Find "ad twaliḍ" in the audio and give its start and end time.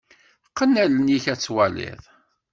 1.33-2.01